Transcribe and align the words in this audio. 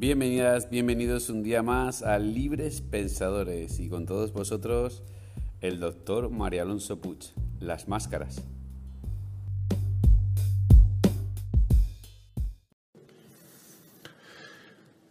Bienvenidas, 0.00 0.70
bienvenidos 0.70 1.28
un 1.28 1.42
día 1.42 1.62
más 1.62 2.02
a 2.02 2.18
Libres 2.18 2.80
Pensadores 2.80 3.78
y 3.80 3.90
con 3.90 4.06
todos 4.06 4.32
vosotros 4.32 5.02
el 5.60 5.78
doctor 5.78 6.30
María 6.30 6.62
Alonso 6.62 7.02
Puig, 7.02 7.18
las 7.60 7.86
máscaras. 7.86 8.42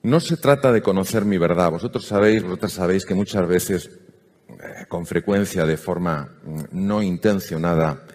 No 0.01 0.19
se 0.19 0.37
trata 0.37 0.71
de 0.71 0.81
conocer 0.81 1.23
mi 1.23 1.37
verdad. 1.37 1.69
Vosotros 1.69 2.07
sabéis, 2.07 2.41
vosotras 2.41 2.71
sabéis 2.71 3.05
que 3.05 3.13
muchas 3.13 3.47
veces, 3.47 3.91
eh, 4.49 4.87
con 4.87 5.05
frecuencia, 5.05 5.67
de 5.67 5.77
forma 5.77 6.31
mm, 6.43 6.61
no 6.71 7.03
intencionada, 7.03 8.07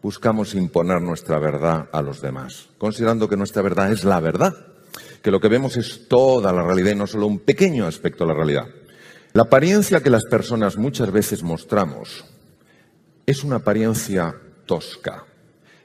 buscamos 0.00 0.54
imponer 0.54 1.02
nuestra 1.02 1.38
verdad 1.38 1.90
a 1.92 2.00
los 2.00 2.22
demás, 2.22 2.70
considerando 2.78 3.28
que 3.28 3.36
nuestra 3.36 3.60
verdad 3.60 3.92
es 3.92 4.04
la 4.04 4.20
verdad 4.20 4.71
que 5.22 5.30
lo 5.30 5.40
que 5.40 5.48
vemos 5.48 5.76
es 5.76 6.08
toda 6.08 6.52
la 6.52 6.62
realidad 6.62 6.92
y 6.92 6.96
no 6.96 7.06
solo 7.06 7.26
un 7.26 7.38
pequeño 7.38 7.86
aspecto 7.86 8.24
de 8.24 8.28
la 8.28 8.36
realidad. 8.36 8.66
La 9.32 9.42
apariencia 9.42 10.02
que 10.02 10.10
las 10.10 10.24
personas 10.24 10.76
muchas 10.76 11.10
veces 11.10 11.42
mostramos 11.42 12.24
es 13.24 13.44
una 13.44 13.56
apariencia 13.56 14.34
tosca, 14.66 15.24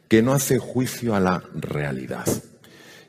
que 0.07 0.21
no 0.21 0.33
hace 0.33 0.57
juicio 0.57 1.15
a 1.15 1.19
la 1.19 1.43
realidad. 1.53 2.25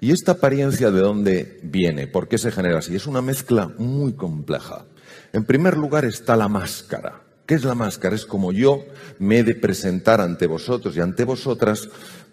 ¿Y 0.01 0.13
esta 0.13 0.33
apariencia 0.33 0.91
de 0.91 1.01
dónde 1.01 1.61
viene? 1.63 2.07
¿Por 2.07 2.29
qué 2.29 2.39
se 2.39 2.53
genera 2.53 2.79
así? 2.79 2.95
Es 2.95 3.07
una 3.07 3.23
mezcla 3.23 3.73
muy 3.79 4.13
compleja. 4.13 4.85
En 5.33 5.45
primer 5.45 5.77
lugar 5.77 6.05
está 6.05 6.37
la 6.37 6.49
máscara. 6.49 7.23
¿Qué 7.47 7.55
es 7.55 7.65
la 7.65 7.75
máscara? 7.75 8.15
Es 8.15 8.27
como 8.27 8.53
yo 8.53 8.85
me 9.19 9.39
he 9.39 9.45
de 9.45 9.55
presentar 9.55 10.21
ante 10.21 10.47
vosotros 10.47 10.97
y 10.97 11.01
ante 11.01 11.25
vosotras 11.25 11.89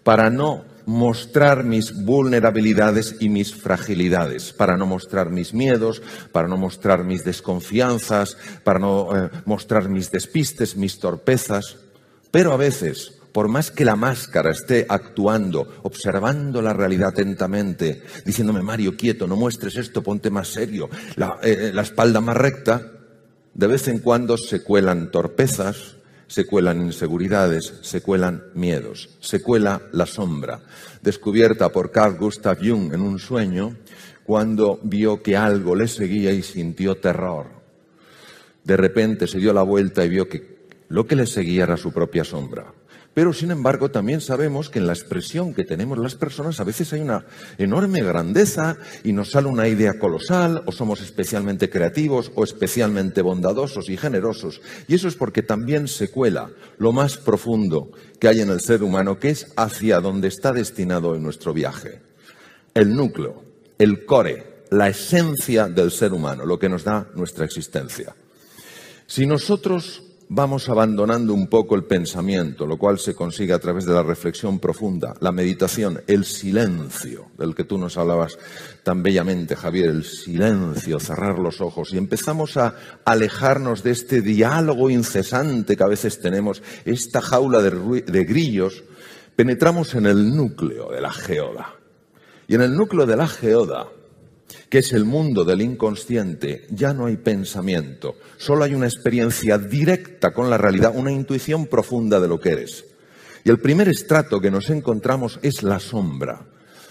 para 0.06 0.30
no 0.30 0.64
mostrar 0.84 1.64
mis 1.64 2.04
vulnerabilidades 2.04 3.16
y 3.18 3.28
mis 3.28 3.52
fragilidades, 3.52 4.52
para 4.52 4.76
no 4.76 4.86
mostrar 4.86 5.30
mis 5.30 5.52
miedos, 5.52 6.00
para 6.30 6.46
no 6.46 6.56
mostrar 6.56 7.02
mis 7.02 7.24
desconfianzas, 7.24 8.38
para 8.62 8.78
no 8.78 9.08
eh, 9.16 9.30
mostrar 9.46 9.88
mis 9.88 10.12
despistes, 10.12 10.76
mis 10.76 11.00
torpezas. 11.00 11.78
Pero 12.30 12.52
a 12.52 12.56
veces, 12.56 13.18
por 13.32 13.48
más 13.48 13.72
que 13.72 13.84
la 13.84 13.96
máscara 13.96 14.52
esté 14.52 14.86
actuando, 14.88 15.80
observando 15.82 16.62
la 16.62 16.72
realidad 16.72 17.08
atentamente, 17.08 18.04
diciéndome, 18.24 18.62
Mario, 18.62 18.96
quieto, 18.96 19.26
no 19.26 19.34
muestres 19.34 19.74
esto, 19.74 20.04
ponte 20.04 20.30
más 20.30 20.46
serio, 20.46 20.88
la, 21.16 21.40
eh, 21.42 21.72
la 21.74 21.82
espalda 21.82 22.20
más 22.20 22.36
recta, 22.36 22.92
de 23.54 23.66
vez 23.66 23.88
en 23.88 23.98
cuando 23.98 24.38
se 24.38 24.62
cuelan 24.62 25.10
torpezas, 25.10 25.95
se 26.26 26.46
cuelan 26.46 26.82
inseguridades, 26.82 27.74
se 27.82 28.00
cuelan 28.00 28.44
miedos, 28.54 29.10
se 29.20 29.42
cuela 29.42 29.82
la 29.92 30.06
sombra, 30.06 30.60
descubierta 31.02 31.70
por 31.70 31.90
Carl 31.90 32.16
Gustav 32.16 32.58
Jung 32.58 32.92
en 32.92 33.00
un 33.00 33.18
sueño 33.18 33.76
cuando 34.24 34.80
vio 34.82 35.22
que 35.22 35.36
algo 35.36 35.76
le 35.76 35.86
seguía 35.86 36.32
y 36.32 36.42
sintió 36.42 36.96
terror. 36.96 37.46
De 38.64 38.76
repente 38.76 39.28
se 39.28 39.38
dio 39.38 39.52
la 39.52 39.62
vuelta 39.62 40.04
y 40.04 40.08
vio 40.08 40.28
que 40.28 40.56
lo 40.88 41.06
que 41.06 41.16
le 41.16 41.26
seguía 41.26 41.64
era 41.64 41.76
su 41.76 41.92
propia 41.92 42.24
sombra. 42.24 42.72
Pero, 43.16 43.32
sin 43.32 43.50
embargo, 43.50 43.90
también 43.90 44.20
sabemos 44.20 44.68
que 44.68 44.78
en 44.78 44.86
la 44.86 44.92
expresión 44.92 45.54
que 45.54 45.64
tenemos 45.64 45.96
las 45.96 46.14
personas 46.16 46.60
a 46.60 46.64
veces 46.64 46.92
hay 46.92 47.00
una 47.00 47.24
enorme 47.56 48.02
grandeza 48.02 48.76
y 49.04 49.14
nos 49.14 49.30
sale 49.30 49.48
una 49.48 49.68
idea 49.68 49.98
colosal, 49.98 50.62
o 50.66 50.70
somos 50.70 51.00
especialmente 51.00 51.70
creativos, 51.70 52.30
o 52.34 52.44
especialmente 52.44 53.22
bondadosos 53.22 53.88
y 53.88 53.96
generosos. 53.96 54.60
Y 54.86 54.96
eso 54.96 55.08
es 55.08 55.14
porque 55.14 55.42
también 55.42 55.88
se 55.88 56.10
cuela 56.10 56.50
lo 56.76 56.92
más 56.92 57.16
profundo 57.16 57.90
que 58.20 58.28
hay 58.28 58.40
en 58.42 58.50
el 58.50 58.60
ser 58.60 58.82
humano, 58.82 59.18
que 59.18 59.30
es 59.30 59.50
hacia 59.56 60.00
donde 60.00 60.28
está 60.28 60.52
destinado 60.52 61.14
en 61.14 61.22
nuestro 61.22 61.54
viaje. 61.54 62.02
El 62.74 62.94
núcleo, 62.94 63.42
el 63.78 64.04
core, 64.04 64.64
la 64.70 64.90
esencia 64.90 65.68
del 65.68 65.90
ser 65.90 66.12
humano, 66.12 66.44
lo 66.44 66.58
que 66.58 66.68
nos 66.68 66.84
da 66.84 67.08
nuestra 67.14 67.46
existencia. 67.46 68.14
Si 69.06 69.24
nosotros 69.24 70.02
vamos 70.28 70.68
abandonando 70.68 71.32
un 71.32 71.46
poco 71.46 71.76
el 71.76 71.84
pensamiento, 71.84 72.66
lo 72.66 72.78
cual 72.78 72.98
se 72.98 73.14
consigue 73.14 73.52
a 73.52 73.58
través 73.58 73.84
de 73.84 73.94
la 73.94 74.02
reflexión 74.02 74.58
profunda, 74.58 75.14
la 75.20 75.32
meditación, 75.32 76.02
el 76.06 76.24
silencio, 76.24 77.26
del 77.38 77.54
que 77.54 77.64
tú 77.64 77.78
nos 77.78 77.96
hablabas 77.96 78.38
tan 78.82 79.02
bellamente, 79.02 79.56
Javier, 79.56 79.90
el 79.90 80.04
silencio, 80.04 80.98
cerrar 80.98 81.38
los 81.38 81.60
ojos, 81.60 81.92
y 81.92 81.98
empezamos 81.98 82.56
a 82.56 82.74
alejarnos 83.04 83.82
de 83.82 83.92
este 83.92 84.20
diálogo 84.20 84.90
incesante 84.90 85.76
que 85.76 85.84
a 85.84 85.88
veces 85.88 86.20
tenemos, 86.20 86.62
esta 86.84 87.20
jaula 87.20 87.62
de, 87.62 88.24
grillos, 88.24 88.82
penetramos 89.36 89.94
en 89.94 90.06
el 90.06 90.34
núcleo 90.34 90.90
de 90.90 91.00
la 91.00 91.12
geoda. 91.12 91.74
Y 92.48 92.54
en 92.54 92.62
el 92.62 92.76
núcleo 92.76 93.06
de 93.06 93.16
la 93.16 93.26
geoda 93.26 93.88
que 94.68 94.78
es 94.78 94.92
el 94.92 95.04
mundo 95.04 95.44
del 95.44 95.62
inconsciente, 95.62 96.66
ya 96.70 96.92
no 96.92 97.06
hay 97.06 97.16
pensamiento, 97.16 98.16
solo 98.36 98.64
hay 98.64 98.74
una 98.74 98.86
experiencia 98.86 99.58
directa 99.58 100.32
con 100.32 100.50
la 100.50 100.58
realidad, 100.58 100.92
una 100.94 101.12
intuición 101.12 101.66
profunda 101.66 102.20
de 102.20 102.28
lo 102.28 102.40
que 102.40 102.50
eres. 102.50 102.84
Y 103.44 103.50
el 103.50 103.60
primer 103.60 103.88
estrato 103.88 104.40
que 104.40 104.50
nos 104.50 104.70
encontramos 104.70 105.38
es 105.42 105.62
la 105.62 105.78
sombra. 105.78 106.46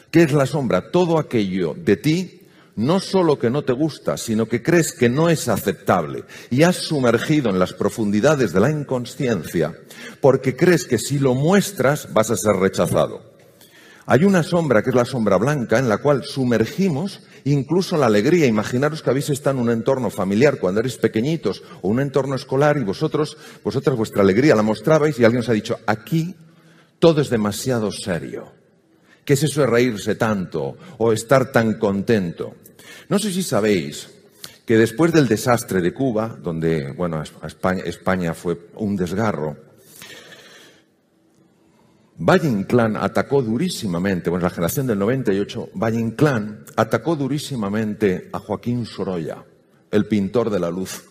¿Qué 0.10 0.24
es 0.24 0.32
la 0.32 0.46
sombra? 0.46 0.90
Todo 0.90 1.20
aquello 1.20 1.76
de 1.78 1.98
ti 1.98 2.42
no 2.78 3.00
solo 3.00 3.40
que 3.40 3.50
no 3.50 3.64
te 3.64 3.74
gusta, 3.74 4.18
sino 4.18 4.48
que 4.48 4.62
crees 4.62 4.94
que 4.94 5.10
no 5.10 5.30
es 5.30 5.48
aceptable 5.48 6.24
y 6.50 6.64
has 6.64 6.76
sumergido 6.76 7.50
en 7.50 7.60
las 7.60 7.74
profundidades 7.74 8.52
de 8.52 8.60
la 8.60 8.72
inconsciencia 8.72 9.78
porque 10.22 10.56
crees 10.56 10.86
que 10.86 10.98
si 10.98 11.20
lo 11.20 11.36
muestras 11.36 12.14
vas 12.14 12.32
a 12.32 12.38
ser 12.38 12.56
rechazado. 12.56 13.35
Hay 14.08 14.24
una 14.24 14.44
sombra 14.44 14.84
que 14.84 14.92
es 14.92 14.96
la 14.96 15.06
sombra 15.06 15.38
blanca 15.38 15.80
en 15.80 15.90
la 15.90 15.98
cual 15.98 16.24
sumergimos 16.24 17.22
incluso 17.44 17.98
la 17.98 18.06
alegría. 18.06 18.46
Imaginaros 18.46 19.02
que 19.02 19.10
habéis 19.10 19.32
estado 19.32 19.58
en 19.58 19.64
un 19.64 19.72
entorno 19.72 20.12
familiar 20.12 20.60
cuando 20.60 20.80
eres 20.80 20.98
pequeñitos 20.98 21.64
o 21.82 21.88
un 21.88 22.00
entorno 22.00 22.36
escolar 22.36 22.78
y 22.78 22.84
vosotros, 22.84 23.36
vosotras 23.64 23.98
vuestra 23.98 24.22
alegría 24.22 24.56
la 24.56 24.62
mostrabais 24.62 25.18
y 25.20 25.26
alguien 25.26 25.42
os 25.42 25.50
ha 25.50 25.54
dicho, 25.54 25.80
aquí 25.88 26.36
todo 27.00 27.22
es 27.22 27.30
demasiado 27.32 27.92
serio. 27.92 28.52
¿Qué 29.24 29.34
es 29.34 29.42
eso 29.42 29.62
de 29.62 29.68
reírse 29.68 30.14
tanto 30.14 30.78
o 31.00 31.12
estar 31.12 31.52
tan 31.52 31.80
contento? 31.80 32.58
No 33.10 33.18
sé 33.18 33.32
si 33.32 33.42
sabéis 33.42 34.10
que 34.68 34.78
después 34.78 35.12
del 35.12 35.28
desastre 35.28 35.82
de 35.82 35.94
Cuba, 35.94 36.38
donde, 36.40 36.92
bueno, 36.92 37.24
España, 37.44 37.82
España 37.86 38.36
fue 38.36 38.70
un 38.76 38.96
desgarro, 38.96 39.58
Valle 42.18 42.48
Inclán 42.48 42.96
atacó 42.96 43.42
durísimamente, 43.42 44.30
bueno, 44.30 44.44
la 44.44 44.50
generación 44.50 44.88
del 44.88 45.00
98, 45.00 45.70
Valle 45.74 46.00
Inclán 46.00 46.64
atacó 46.78 47.18
durísimamente 47.18 48.30
a 48.32 48.40
Joaquín 48.40 48.86
Sorolla, 48.86 49.44
el 49.92 50.06
pintor 50.06 50.50
de 50.50 50.62
la 50.62 50.70
luz, 50.70 51.04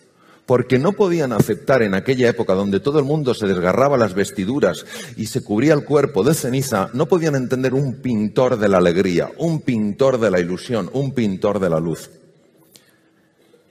porque 0.47 0.79
no 0.79 0.93
podían 0.93 1.31
aceptar 1.31 1.83
en 1.83 1.93
aquella 1.93 2.29
época 2.29 2.55
donde 2.55 2.79
todo 2.79 2.97
el 2.97 3.05
mundo 3.05 3.35
se 3.35 3.45
desgarraba 3.45 3.97
las 3.97 4.15
vestiduras 4.15 4.83
y 5.15 5.27
se 5.27 5.43
cubría 5.43 5.75
el 5.75 5.85
cuerpo 5.85 6.23
de 6.23 6.33
ceniza, 6.33 6.89
no 6.93 7.05
podían 7.05 7.35
entender 7.35 7.75
un 7.75 8.01
pintor 8.01 8.57
de 8.57 8.67
la 8.67 8.77
alegría, 8.77 9.29
un 9.37 9.61
pintor 9.61 10.19
de 10.19 10.31
la 10.31 10.39
ilusión, 10.39 10.89
un 10.91 11.13
pintor 11.13 11.59
de 11.59 11.69
la 11.69 11.79
luz. 11.79 12.09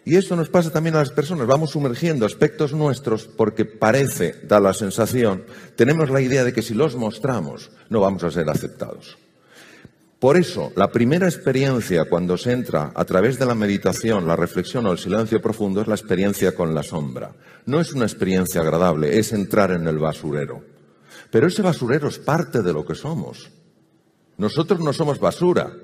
Y 0.04 0.16
eso 0.16 0.36
nos 0.36 0.50
pasa 0.50 0.70
también 0.70 0.96
a 0.96 0.98
las 0.98 1.10
personas. 1.10 1.46
Vamos 1.46 1.70
sumergiendo 1.70 2.26
aspectos 2.26 2.74
nuestros 2.74 3.26
porque 3.26 3.64
parece, 3.64 4.34
da 4.46 4.60
la 4.60 4.74
sensación, 4.74 5.44
tenemos 5.76 6.10
la 6.10 6.20
idea 6.20 6.44
de 6.44 6.52
que 6.52 6.62
si 6.62 6.74
los 6.74 6.94
mostramos 6.94 7.70
no 7.88 8.00
vamos 8.00 8.22
a 8.24 8.30
ser 8.30 8.48
aceptados. 8.50 9.16
Por 10.18 10.36
eso, 10.36 10.72
la 10.76 10.90
primera 10.90 11.26
experiencia 11.26 12.06
cuando 12.06 12.38
se 12.38 12.52
entra 12.52 12.92
a 12.94 13.04
través 13.04 13.38
de 13.38 13.46
la 13.46 13.54
meditación, 13.54 14.26
la 14.26 14.36
reflexión 14.36 14.86
o 14.86 14.92
el 14.92 14.98
silencio 14.98 15.40
profundo 15.42 15.82
es 15.82 15.86
la 15.86 15.96
experiencia 15.96 16.54
con 16.54 16.74
la 16.74 16.82
sombra. 16.82 17.32
No 17.66 17.80
es 17.80 17.92
una 17.92 18.04
experiencia 18.04 18.60
agradable, 18.60 19.18
es 19.18 19.32
entrar 19.32 19.70
en 19.72 19.86
el 19.86 19.98
basurero. 19.98 20.62
Pero 21.30 21.46
ese 21.46 21.62
basurero 21.62 22.08
es 22.08 22.18
parte 22.18 22.62
de 22.62 22.72
lo 22.72 22.84
que 22.86 22.94
somos. 22.94 23.50
Nosotros 24.38 24.80
no 24.80 24.92
somos 24.92 25.18
basura, 25.18 25.74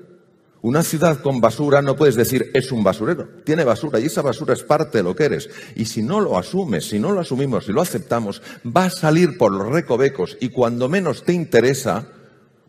una 0.62 0.82
ciudad 0.82 1.20
con 1.20 1.40
basura 1.40 1.80
no 1.80 1.96
puedes 1.96 2.16
decir 2.16 2.50
es 2.52 2.70
un 2.70 2.84
basurero. 2.84 3.28
Tiene 3.44 3.64
basura 3.64 3.98
y 3.98 4.06
esa 4.06 4.20
basura 4.20 4.52
es 4.52 4.62
parte 4.62 4.98
de 4.98 5.04
lo 5.04 5.16
que 5.16 5.24
eres. 5.24 5.48
Y 5.74 5.86
si 5.86 6.02
no 6.02 6.20
lo 6.20 6.38
asumes, 6.38 6.88
si 6.88 6.98
no 6.98 7.12
lo 7.12 7.20
asumimos, 7.20 7.64
si 7.64 7.72
lo 7.72 7.80
aceptamos, 7.80 8.42
va 8.64 8.86
a 8.86 8.90
salir 8.90 9.38
por 9.38 9.52
los 9.52 9.68
recovecos 9.68 10.36
y 10.40 10.50
cuando 10.50 10.88
menos 10.88 11.24
te 11.24 11.32
interesa, 11.32 12.08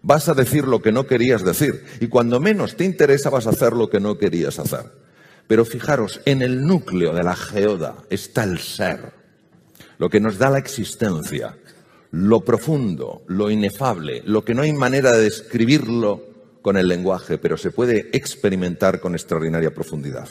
vas 0.02 0.30
a 0.30 0.34
decir 0.34 0.68
lo 0.68 0.82
que 0.82 0.94
no 0.94 1.06
querías 1.06 1.44
decir. 1.44 1.84
Y 2.00 2.08
cuando 2.08 2.40
menos 2.40 2.78
te 2.78 2.86
interesa, 2.86 3.30
vas 3.30 3.46
a 3.46 3.52
hacer 3.52 3.74
lo 3.74 3.90
que 3.90 4.00
no 4.00 4.18
querías 4.18 4.58
hacer. 4.58 4.86
Pero 5.48 5.66
fijaros, 5.66 6.22
en 6.24 6.42
el 6.42 6.66
núcleo 6.66 7.14
de 7.14 7.24
la 7.24 7.36
geoda 7.36 7.98
está 8.10 8.46
el 8.46 8.60
ser, 8.60 9.12
lo 9.98 10.10
que 10.10 10.22
nos 10.22 10.38
da 10.38 10.50
la 10.50 10.60
existencia, 10.60 11.58
lo 12.12 12.40
profundo, 12.46 13.24
lo 13.28 13.52
inefable, 13.52 14.24
lo 14.26 14.46
que 14.46 14.54
no 14.54 14.62
hay 14.62 14.72
manera 14.72 15.12
de 15.12 15.24
describirlo 15.24 16.31
con 16.62 16.78
el 16.78 16.88
lenguaje, 16.88 17.38
pero 17.38 17.58
se 17.58 17.72
puede 17.72 18.10
experimentar 18.14 19.00
con 19.00 19.14
extraordinaria 19.14 19.74
profundidad. 19.74 20.30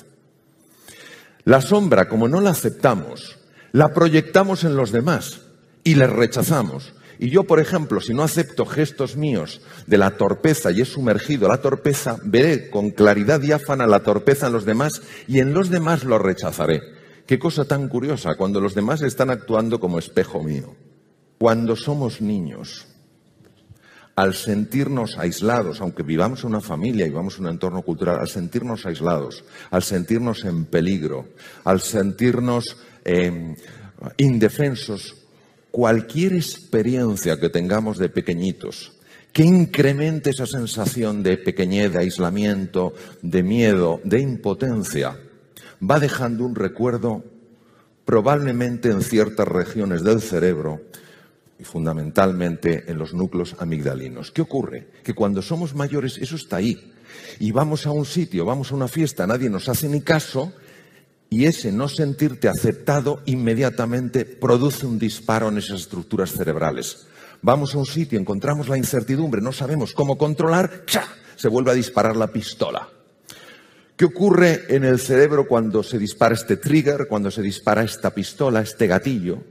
La 1.45 1.61
sombra, 1.61 2.09
como 2.09 2.29
no 2.29 2.41
la 2.41 2.51
aceptamos, 2.51 3.39
la 3.73 3.93
proyectamos 3.93 4.65
en 4.65 4.77
los 4.77 4.93
demás 4.93 5.41
y 5.85 5.95
la 5.95 6.07
rechazamos. 6.07 6.95
Y 7.19 7.31
yo, 7.31 7.45
por 7.45 7.61
ejemplo, 7.61 8.01
si 8.01 8.15
no 8.15 8.23
acepto 8.23 8.65
gestos 8.65 9.17
míos 9.17 9.61
de 9.87 9.99
la 9.99 10.13
torpeza 10.17 10.71
y 10.71 10.81
he 10.81 10.85
sumergido 10.85 11.49
la 11.49 11.61
torpeza, 11.61 12.17
veré 12.25 12.71
con 12.71 12.91
claridad 12.91 13.41
diáfana 13.41 13.87
la 13.87 14.01
torpeza 14.01 14.47
en 14.47 14.55
los 14.55 14.65
demás 14.65 15.03
y 15.29 15.41
en 15.41 15.53
los 15.53 15.69
demás 15.69 16.05
lo 16.05 16.19
rechazaré. 16.19 16.81
Qué 17.27 17.39
cosa 17.39 17.65
tan 17.65 17.89
curiosa 17.89 18.37
cuando 18.37 18.61
los 18.61 18.75
demás 18.75 19.03
están 19.03 19.31
actuando 19.31 19.79
como 19.81 19.99
espejo 19.99 20.43
mío. 20.43 20.75
Cuando 21.39 21.77
somos 21.77 22.21
niños, 22.21 22.87
al 24.21 24.35
sentirnos 24.35 25.17
aislados, 25.17 25.81
aunque 25.81 26.03
vivamos 26.03 26.45
en 26.45 26.51
una 26.51 26.61
familia 26.61 27.07
y 27.07 27.09
vivamos 27.09 27.39
en 27.39 27.47
un 27.47 27.53
entorno 27.53 27.81
cultural, 27.81 28.19
al 28.21 28.29
sentirnos 28.29 28.85
aislados, 28.85 29.45
al 29.71 29.83
sentirnos 29.83 30.45
en 30.45 30.67
peligro, 30.67 31.29
al 31.65 31.81
sentirnos 31.81 32.77
eh, 33.07 33.55
indefensos, 34.19 35.17
cualquier 35.71 36.35
experiencia 36.35 37.41
que 37.41 37.49
tengamos 37.49 37.97
de 37.97 38.11
pequeñitos, 38.11 38.93
que 39.33 39.43
incremente 39.43 40.29
esa 40.29 40.45
sensación 40.45 41.23
de 41.23 41.39
pequeñez, 41.39 41.95
de 41.95 42.01
aislamiento, 42.01 42.93
de 43.23 43.43
miedo, 43.43 44.03
de 44.05 44.21
impotencia, 44.21 45.19
va 45.81 45.99
dejando 45.99 46.45
un 46.45 46.57
recuerdo 46.57 47.25
probablemente 48.05 48.91
en 48.91 49.01
ciertas 49.01 49.49
regiones 49.49 50.05
del 50.05 50.21
cerebro 50.21 50.83
y 51.61 51.65
fundamentalmente 51.65 52.91
en 52.91 52.99
los 52.99 53.13
núcleos 53.15 53.57
amigdalinos. 53.59 54.31
¿Qué 54.31 54.43
ocurre? 54.43 54.89
Que 55.03 55.15
cuando 55.15 55.43
somos 55.43 55.75
mayores 55.75 56.19
eso 56.19 56.37
está 56.37 56.57
ahí. 56.57 56.93
Y 57.39 57.53
vamos 57.53 57.87
a 57.87 57.91
un 57.91 58.07
sitio, 58.07 58.45
vamos 58.45 58.73
a 58.73 58.75
una 58.75 58.89
fiesta, 58.89 59.27
nadie 59.27 59.51
nos 59.51 59.69
hace 59.69 59.89
ni 59.89 60.01
caso 60.01 60.53
y 61.29 61.45
ese 61.45 61.71
no 61.71 61.89
sentirte 61.89 62.49
aceptado 62.49 63.21
inmediatamente 63.27 64.25
produce 64.25 64.87
un 64.87 64.99
disparo 64.99 65.49
en 65.49 65.59
esas 65.59 65.83
estructuras 65.83 66.33
cerebrales. 66.33 67.07
Vamos 67.43 67.75
a 67.75 67.79
un 67.79 67.87
sitio, 67.87 68.19
encontramos 68.19 68.69
la 68.69 68.77
incertidumbre, 68.77 69.41
no 69.41 69.53
sabemos 69.53 69.93
cómo 69.93 70.19
controlar, 70.19 70.85
¡cha! 70.87 71.05
se 71.37 71.49
vuelve 71.49 71.71
a 71.71 71.75
disparar 71.75 72.17
la 72.17 72.33
pistola. 72.33 72.89
¿Qué 73.97 74.05
ocurre 74.05 74.65
en 74.69 74.85
el 74.85 74.99
cerebro 74.99 75.47
cuando 75.47 75.83
se 75.83 75.99
dispara 75.99 76.35
este 76.35 76.57
trigger, 76.57 77.07
cuando 77.09 77.31
se 77.31 77.43
dispara 77.43 77.83
esta 77.83 78.15
pistola, 78.15 78.61
este 78.61 78.87
gatillo? 78.87 79.43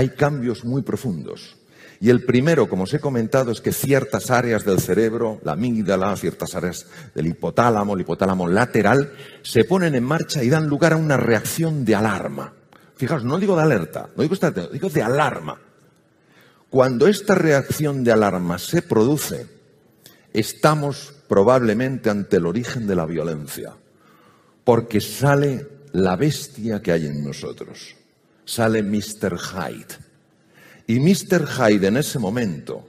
Hay 0.00 0.08
cambios 0.08 0.64
muy 0.64 0.80
profundos. 0.80 1.56
Y 2.00 2.08
el 2.08 2.24
primero, 2.24 2.70
como 2.70 2.84
os 2.84 2.94
he 2.94 3.00
comentado, 3.00 3.52
es 3.52 3.60
que 3.60 3.70
ciertas 3.70 4.30
áreas 4.30 4.64
del 4.64 4.80
cerebro, 4.80 5.38
la 5.44 5.52
amígdala, 5.52 6.16
ciertas 6.16 6.54
áreas 6.54 6.86
del 7.14 7.26
hipotálamo, 7.26 7.92
el 7.92 8.00
hipotálamo 8.00 8.48
lateral, 8.48 9.12
se 9.42 9.64
ponen 9.64 9.94
en 9.94 10.04
marcha 10.04 10.42
y 10.42 10.48
dan 10.48 10.68
lugar 10.68 10.94
a 10.94 10.96
una 10.96 11.18
reacción 11.18 11.84
de 11.84 11.94
alarma. 11.94 12.54
Fijaos, 12.96 13.24
no 13.24 13.38
digo 13.38 13.54
de 13.56 13.62
alerta, 13.62 14.08
no 14.16 14.22
digo, 14.22 14.36
digo 14.72 14.88
de 14.88 15.02
alarma. 15.02 15.60
Cuando 16.70 17.06
esta 17.06 17.34
reacción 17.34 18.02
de 18.02 18.12
alarma 18.12 18.58
se 18.58 18.80
produce, 18.80 19.46
estamos 20.32 21.12
probablemente 21.28 22.08
ante 22.08 22.38
el 22.38 22.46
origen 22.46 22.86
de 22.86 22.96
la 22.96 23.04
violencia, 23.04 23.74
porque 24.64 25.02
sale 25.02 25.68
la 25.92 26.16
bestia 26.16 26.80
que 26.80 26.92
hay 26.92 27.06
en 27.06 27.22
nosotros 27.22 27.99
sale 28.50 28.82
Mr. 28.82 29.38
Hyde. 29.38 29.94
Y 30.88 30.98
Mr. 30.98 31.46
Hyde 31.46 31.86
en 31.86 31.96
ese 31.96 32.18
momento 32.18 32.88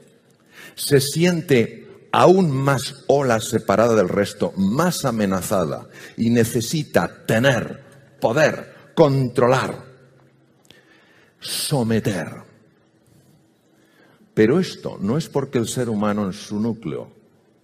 se 0.74 1.00
siente 1.00 2.08
aún 2.12 2.50
más 2.50 3.04
ola 3.08 3.40
separada 3.40 3.96
del 3.96 4.10
resto, 4.10 4.54
más 4.58 5.06
amenazada 5.06 5.88
y 6.18 6.32
necesita 6.32 7.26
tener, 7.28 7.84
poder, 8.20 8.74
controlar, 8.96 9.86
someter. 11.40 12.28
Pero 14.34 14.60
esto 14.60 14.98
no 15.00 15.18
es 15.18 15.30
porque 15.30 15.60
el 15.60 15.68
ser 15.68 15.90
humano 15.90 16.26
en 16.26 16.34
su 16.34 16.60
núcleo 16.60 17.12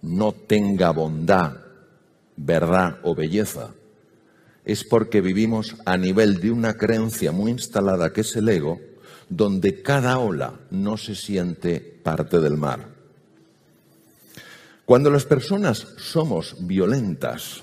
no 0.02 0.32
tenga 0.32 0.92
bondad, 0.92 1.56
verdad 2.36 2.98
o 3.02 3.16
belleza, 3.16 3.70
es 4.68 4.84
porque 4.84 5.22
vivimos 5.22 5.76
a 5.86 5.96
nivel 5.96 6.40
de 6.40 6.50
una 6.50 6.74
creencia 6.74 7.32
muy 7.32 7.50
instalada 7.50 8.12
que 8.12 8.20
es 8.20 8.36
el 8.36 8.50
ego, 8.50 8.78
donde 9.30 9.80
cada 9.82 10.18
ola 10.18 10.60
no 10.70 10.98
se 10.98 11.14
siente 11.14 11.80
parte 11.80 12.38
del 12.38 12.58
mar. 12.58 12.86
Cuando 14.84 15.10
las 15.10 15.24
personas 15.24 15.86
somos 15.96 16.54
violentas, 16.60 17.62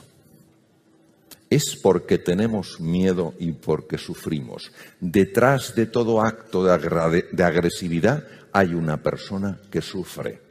es 1.48 1.75
porque 1.75 2.18
tenemos 2.18 2.80
miedo 2.80 3.36
y 3.40 3.51
porque 3.51 4.00
sufrimos. 4.00 4.72
Detrás 5.00 5.75
de 5.75 5.86
todo 5.86 6.22
acto 6.22 6.63
de, 6.63 7.44
agresividad 7.44 8.25
hay 8.51 8.74
una 8.74 9.04
persona 9.04 9.60
que 9.69 9.84
sufre 9.84 10.42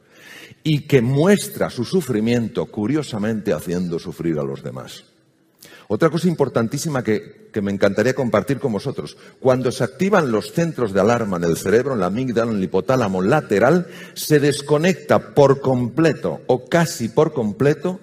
y 0.63 0.83
que 0.83 1.03
muestra 1.03 1.69
su 1.69 1.85
sufrimiento 1.85 2.67
curiosamente 2.67 3.53
haciendo 3.53 3.99
sufrir 3.99 4.39
a 4.39 4.45
los 4.45 4.63
demás. 4.63 5.14
Otra 5.89 6.11
cosa 6.11 6.29
importantísima 6.29 7.03
que, 7.03 7.51
me 7.61 7.71
encantaría 7.71 8.15
compartir 8.15 8.59
con 8.59 8.73
vosotros. 8.73 9.17
Cuando 9.39 9.71
se 9.71 9.85
activan 9.85 10.33
los 10.33 10.53
centros 10.53 10.93
de 10.93 11.01
alarma 11.01 11.37
en 11.37 11.45
el 11.45 11.57
cerebro, 11.57 11.95
en 11.95 12.01
la 12.01 12.07
amígdala, 12.07 12.51
en 12.51 12.59
el 12.59 12.65
hipotálamo 12.65 13.23
lateral, 13.23 13.87
se 14.15 14.41
desconecta 14.41 15.35
por 15.35 15.61
completo 15.61 16.41
o 16.47 16.65
casi 16.65 17.09
por 17.09 17.33
completo 17.33 18.01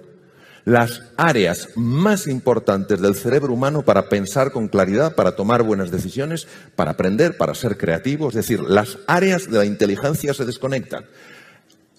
las 0.63 1.01
áreas 1.17 1.69
más 1.75 2.27
importantes 2.27 3.01
del 3.01 3.15
cerebro 3.15 3.53
humano 3.53 3.81
para 3.81 4.09
pensar 4.09 4.51
con 4.51 4.67
claridad, 4.67 5.15
para 5.15 5.35
tomar 5.35 5.63
buenas 5.63 5.91
decisiones, 5.91 6.47
para 6.75 6.91
aprender, 6.91 7.35
para 7.35 7.55
ser 7.55 7.77
creativo. 7.77 8.29
Es 8.29 8.35
decir, 8.35 8.61
las 8.61 8.99
áreas 9.07 9.49
de 9.49 9.57
la 9.57 9.65
inteligencia 9.65 10.33
se 10.33 10.45
desconectan. 10.45 11.05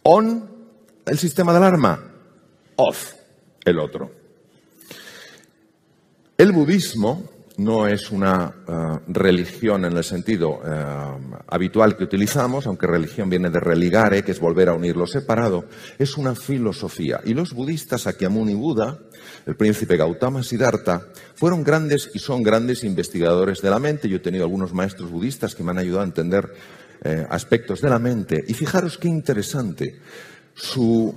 On, 0.05 0.49
el 1.05 1.19
sistema 1.19 1.53
de 1.53 1.59
alarma. 1.59 2.13
Off, 2.77 3.13
el 3.65 3.79
otro. 3.79 4.22
El 6.43 6.51
budismo 6.51 7.23
no 7.59 7.87
es 7.87 8.11
una 8.11 8.53
eh, 8.67 8.99
religión 9.07 9.85
en 9.85 9.97
el 9.97 10.03
sentido 10.03 10.61
eh, 10.67 10.85
habitual 11.47 11.97
que 11.97 12.03
utilizamos, 12.03 12.67
aunque 12.67 12.89
religión 12.89 13.31
viene 13.31 13.49
de 13.49 13.61
religare, 13.61 14.25
que 14.25 14.33
es 14.33 14.41
volver 14.41 14.69
a 14.69 14.75
unir 14.75 14.97
lo 14.97 15.07
separado, 15.07 15.67
es 16.01 16.17
una 16.17 16.35
filosofía. 16.35 17.21
Y 17.25 17.35
los 17.35 17.53
budistas, 17.53 18.09
Akyamuni 18.09 18.55
Buda, 18.55 18.99
el 19.47 19.55
príncipe 19.55 19.97
Gautama 19.97 20.43
Siddhartha, 20.43 21.07
fueron 21.37 21.63
grandes 21.63 22.11
y 22.13 22.19
son 22.19 22.43
grandes 22.43 22.83
investigadores 22.83 23.63
de 23.63 23.71
la 23.71 23.79
mente. 23.79 24.09
Yo 24.09 24.17
he 24.17 24.19
tenido 24.19 24.43
algunos 24.43 24.75
maestros 24.75 25.13
budistas 25.13 25.55
que 25.55 25.63
me 25.63 25.71
han 25.71 25.79
ayudado 25.79 26.01
a 26.01 26.07
entender 26.07 26.53
eh, 27.05 27.25
aspectos 27.31 27.81
de 27.81 27.89
la 27.89 28.01
mente. 28.01 28.45
Y 28.49 28.55
fijaros 28.55 28.99
qué 28.99 29.07
interesante, 29.07 30.01
su 30.55 31.15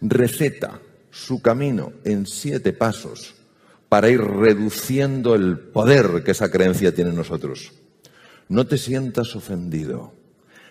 receta, 0.00 0.80
su 1.10 1.42
camino 1.42 1.92
en 2.04 2.24
siete 2.24 2.72
pasos, 2.72 3.33
para 3.94 4.10
ir 4.10 4.20
reduciendo 4.20 5.36
el 5.36 5.56
poder 5.56 6.24
que 6.24 6.32
esa 6.32 6.50
creencia 6.50 6.92
tiene 6.92 7.10
en 7.10 7.16
nosotros. 7.16 7.70
No 8.48 8.66
te 8.66 8.76
sientas 8.76 9.36
ofendido. 9.36 10.12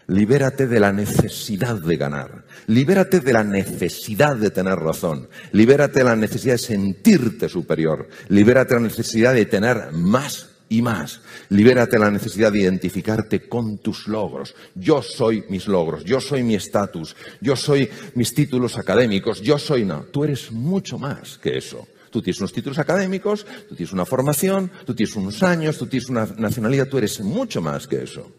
Libérate 0.08 0.68
de 0.68 0.82
la 0.82 0.92
necesidad 0.92 1.76
de 1.76 1.96
ganar. 1.96 2.44
Libérate 2.68 3.22
de 3.22 3.32
la 3.32 3.46
necesidad 3.46 4.36
de 4.36 4.50
tener 4.50 4.76
razón. 4.78 5.30
Libérate 5.54 6.00
de 6.00 6.04
la 6.04 6.18
necesidad 6.18 6.56
de 6.56 6.58
sentirte 6.58 7.48
superior. 7.48 8.10
Libérate 8.28 8.74
de 8.74 8.82
la 8.82 8.88
necesidad 8.88 9.34
de 9.34 9.46
tener 9.46 9.94
más 9.94 10.50
y 10.68 10.82
más. 10.82 11.22
Libérate 11.48 11.96
de 11.96 12.04
la 12.04 12.12
necesidad 12.12 12.52
de 12.52 12.60
identificarte 12.60 13.48
con 13.48 13.78
tus 13.78 14.06
logros. 14.10 14.54
Yo 14.76 15.02
soy 15.02 15.46
mis 15.48 15.70
logros, 15.70 16.04
yo 16.04 16.20
soy 16.20 16.44
mi 16.44 16.56
estatus, 16.56 17.16
yo 17.40 17.56
soy 17.56 17.90
mis 18.16 18.34
títulos 18.34 18.78
académicos, 18.78 19.40
yo 19.40 19.58
soy 19.58 19.86
no. 19.86 20.02
Tú 20.12 20.26
eres 20.26 20.52
mucho 20.52 21.00
más 21.00 21.38
que 21.38 21.58
eso. 21.58 21.88
Tú 22.14 22.22
tienes 22.22 22.40
unos 22.42 22.54
títulos 22.54 22.78
académicos, 22.78 23.44
tú 23.68 23.74
tienes 23.74 23.92
una 23.92 24.06
formación, 24.06 24.70
tú 24.86 24.94
tienes 24.94 25.16
unos 25.16 25.42
años, 25.42 25.80
tú 25.80 25.88
tienes 25.88 26.10
una 26.10 26.28
nacionalidad, 26.38 26.88
tú 26.88 27.00
eres 27.00 27.20
mucho 27.22 27.60
más 27.60 27.88
que 27.88 28.04
eso. 28.04 28.32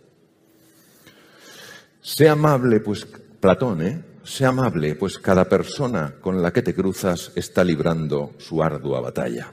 Sé 2.00 2.28
amable, 2.28 2.78
pues 2.78 3.04
Platón, 3.04 3.82
¿eh? 3.82 4.04
Sé 4.22 4.46
amable, 4.46 4.94
pues 4.94 5.18
cada 5.18 5.48
persona 5.48 6.14
con 6.20 6.40
la 6.40 6.52
que 6.52 6.62
te 6.62 6.72
cruzas 6.72 7.32
está 7.34 7.64
librando 7.64 8.34
su 8.38 8.62
ardua 8.62 9.00
batalla. 9.00 9.52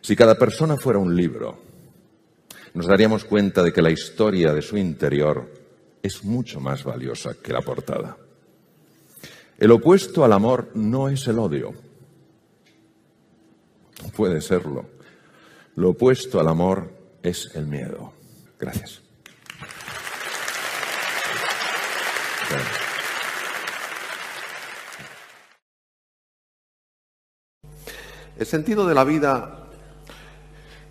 Si 0.00 0.16
cada 0.16 0.36
persona 0.36 0.76
fuera 0.76 0.98
un 0.98 1.14
libro, 1.14 1.56
nos 2.74 2.88
daríamos 2.88 3.24
cuenta 3.24 3.62
de 3.62 3.72
que 3.72 3.80
la 3.80 3.92
historia 3.92 4.52
de 4.52 4.60
su 4.60 4.76
interior 4.76 5.48
es 6.02 6.24
mucho 6.24 6.58
más 6.58 6.82
valiosa 6.82 7.36
que 7.40 7.52
la 7.52 7.62
portada. 7.62 8.16
El 9.56 9.70
opuesto 9.70 10.24
al 10.24 10.32
amor 10.32 10.72
no 10.74 11.08
es 11.08 11.28
el 11.28 11.38
odio 11.38 11.86
puede 14.18 14.40
serlo. 14.40 14.84
Lo 15.76 15.90
opuesto 15.90 16.40
al 16.40 16.48
amor 16.48 16.90
es 17.22 17.54
el 17.54 17.68
miedo. 17.68 18.12
Gracias. 18.58 19.00
El 28.36 28.46
sentido 28.46 28.88
de 28.88 28.94
la 28.94 29.04
vida 29.04 29.54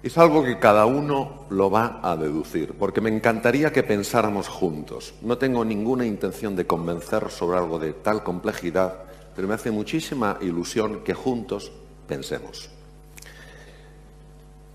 Es 0.03 0.17
algo 0.17 0.43
que 0.43 0.57
cada 0.57 0.85
uno 0.85 1.47
lo 1.49 1.69
va 1.69 1.99
a 2.01 2.15
deducir, 2.15 2.75
porque 2.75 3.01
me 3.01 3.09
encantaría 3.09 3.73
que 3.73 3.83
pensáramos 3.83 4.47
juntos. 4.47 5.15
No 5.21 5.37
tengo 5.37 5.65
ninguna 5.65 6.05
intención 6.05 6.55
de 6.55 6.65
convencer 6.65 7.29
sobre 7.29 7.57
algo 7.57 7.77
de 7.77 7.91
tal 7.91 8.23
complejidad, 8.23 9.03
pero 9.35 9.49
me 9.49 9.55
hace 9.55 9.71
muchísima 9.71 10.37
ilusión 10.39 11.03
que 11.03 11.13
juntos 11.13 11.73
pensemos. 12.07 12.76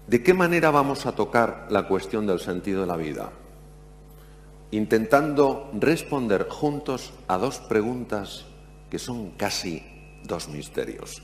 ¿De 0.06 0.22
qué 0.22 0.34
manera 0.34 0.70
vamos 0.70 1.06
a 1.06 1.12
tocar 1.12 1.68
la 1.70 1.86
cuestión 1.86 2.26
del 2.26 2.40
sentido 2.40 2.80
de 2.80 2.86
la 2.86 2.96
vida? 2.96 3.30
Intentando 4.72 5.70
responder 5.74 6.48
juntos 6.48 7.12
a 7.28 7.38
dos 7.38 7.58
preguntas 7.60 8.44
que 8.90 8.98
son 8.98 9.30
casi 9.32 9.82
dos 10.24 10.48
misterios. 10.48 11.22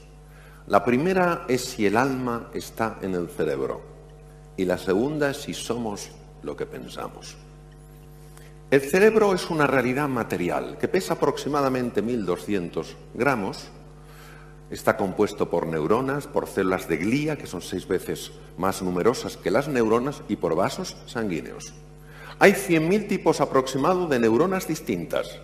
La 0.69 0.85
primera 0.85 1.45
es 1.49 1.65
si 1.65 1.87
el 1.87 1.97
alma 1.97 2.51
está 2.55 2.99
en 3.03 3.15
el 3.15 3.29
cerebro 3.29 3.81
y 4.57 4.65
la 4.65 4.79
segunda 4.79 5.31
es 5.31 5.39
si 5.39 5.55
somos 5.55 6.11
lo 6.43 6.57
que 6.57 6.67
pensamos. 6.67 7.37
El 8.71 8.83
cerebro 8.83 9.35
es 9.35 9.49
una 9.51 9.67
realidad 9.67 10.09
material 10.09 10.77
que 10.79 10.89
pesa 10.89 11.15
aproximadamente 11.15 12.05
1.200 12.05 12.87
gramos. 13.15 13.71
Está 14.71 14.97
compuesto 14.97 15.49
por 15.49 15.67
neuronas, 15.67 16.27
por 16.27 16.47
células 16.47 16.89
de 16.89 16.99
glía, 16.99 17.39
que 17.39 17.47
son 17.47 17.63
seis 17.63 17.89
veces 17.89 18.33
más 18.57 18.83
numerosas 18.83 19.37
que 19.37 19.51
las 19.51 19.69
neuronas, 19.69 20.23
y 20.29 20.37
por 20.37 20.55
vasos 20.55 20.97
sanguíneos. 21.07 21.73
Hay 22.39 22.53
100.000 22.53 23.09
tipos 23.09 23.41
aproximados 23.41 24.11
de 24.11 24.21
neuronas 24.21 24.69
distintas. 24.69 25.39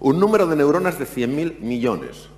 Un 0.00 0.20
número 0.20 0.46
de 0.46 0.56
neuronas 0.56 0.98
de 0.98 1.06
100.000 1.06 1.60
millones 1.60 2.28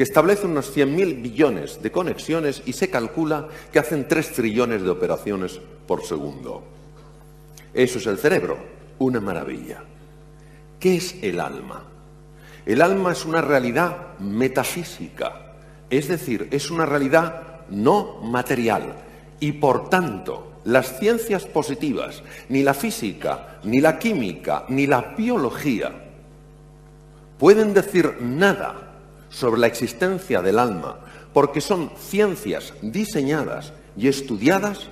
que 0.00 0.04
establece 0.04 0.46
unos 0.46 0.74
100.000 0.74 1.20
billones 1.20 1.82
de 1.82 1.92
conexiones 1.92 2.62
y 2.64 2.72
se 2.72 2.88
calcula 2.88 3.48
que 3.70 3.78
hacen 3.78 4.08
3 4.08 4.32
trillones 4.32 4.80
de 4.80 4.88
operaciones 4.88 5.60
por 5.86 6.06
segundo. 6.06 6.62
Eso 7.74 7.98
es 7.98 8.06
el 8.06 8.16
cerebro, 8.16 8.56
una 8.98 9.20
maravilla. 9.20 9.84
¿Qué 10.78 10.96
es 10.96 11.16
el 11.22 11.38
alma? 11.38 11.84
El 12.66 12.82
alma 12.82 13.12
es 13.12 13.24
una 13.24 13.40
realidad 13.40 14.18
metafísica, 14.18 15.54
es 15.88 16.08
decir, 16.08 16.48
es 16.50 16.70
una 16.70 16.86
realidad 16.86 17.42
no 17.70 18.20
material. 18.22 18.96
Y 19.40 19.52
por 19.52 19.88
tanto 19.88 20.60
las 20.64 20.98
ciencias 20.98 21.46
positivas, 21.46 22.22
ni 22.48 22.62
la 22.62 22.74
física, 22.74 23.58
ni 23.64 23.80
la 23.80 23.98
química, 23.98 24.64
ni 24.68 24.86
la 24.86 25.14
biología 25.16 25.92
pueden 27.40 27.72
decir 27.72 28.18
nada 28.20 28.92
sobre 29.30 29.60
la 29.60 29.66
existencia 29.66 30.42
del 30.42 30.58
alma, 30.58 30.98
porque 31.32 31.62
son 31.62 31.90
ciencias 31.98 32.74
diseñadas 32.82 33.72
y 33.96 34.08
estudiadas 34.08 34.90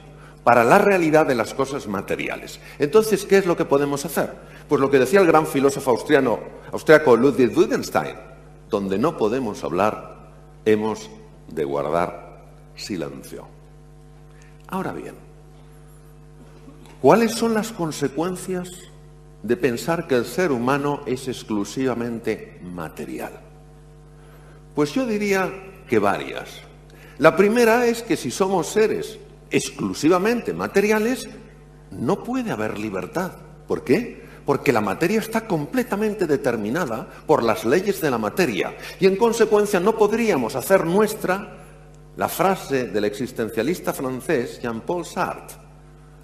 para 0.49 0.64
la 0.64 0.78
realidad 0.78 1.26
de 1.26 1.35
las 1.35 1.52
cosas 1.52 1.87
materiales. 1.88 2.59
Entonces, 2.78 3.26
¿qué 3.26 3.37
es 3.37 3.45
lo 3.45 3.55
que 3.55 3.67
podemos 3.67 4.07
hacer? 4.07 4.33
Pues 4.67 4.81
lo 4.81 4.90
que 4.90 4.99
decía 4.99 5.21
el 5.21 5.26
gran 5.26 5.47
filósofo 5.47 5.90
austriano, 5.90 6.38
austriaco 6.73 7.17
Ludwig 7.17 7.55
Wittgenstein, 7.55 8.14
donde 8.71 8.97
no 8.97 9.19
podemos 9.19 9.62
hablar, 9.62 10.31
hemos 10.64 11.11
de 11.49 11.64
guardar 11.64 12.47
silencio. 12.76 13.47
Ahora 14.69 14.95
bien, 14.95 15.17
¿cuáles 17.02 17.33
son 17.33 17.52
las 17.52 17.71
consecuencias 17.71 18.71
de 19.43 19.55
pensar 19.59 20.07
que 20.07 20.14
el 20.14 20.25
ser 20.25 20.50
humano 20.50 21.02
es 21.05 21.28
exclusivamente 21.28 22.59
material? 22.62 23.38
Pues 24.75 24.95
yo 24.95 25.05
diría 25.05 25.52
que 25.87 25.99
varias. 25.99 26.62
La 27.19 27.37
primera 27.37 27.85
es 27.85 28.02
que 28.02 28.17
si 28.17 28.31
somos 28.31 28.69
seres 28.69 29.19
exclusivamente 29.50 30.52
materiales, 30.52 31.28
no 31.90 32.23
puede 32.23 32.50
haber 32.50 32.78
libertad. 32.78 33.33
¿Por 33.67 33.85
qué? 33.85 34.26
Porque 34.45 34.73
la 34.73 34.81
materia 34.81 35.21
está 35.21 35.47
completamente 35.47 36.26
determinada 36.26 37.09
por 37.26 37.43
las 37.43 37.64
leyes 37.64 38.00
de 38.00 38.11
la 38.11 38.19
materia 38.19 38.76
y 38.99 39.07
en 39.07 39.17
consecuencia 39.17 39.78
no 39.78 39.97
podríamos 39.97 40.57
hacer 40.57 40.87
nuestra 40.87 41.59
la 42.17 42.28
frase 42.28 42.88
del 42.88 43.05
existencialista 43.05 43.93
francés 43.93 44.61
Jean-Paul 44.61 45.05
Sartre, 45.05 45.57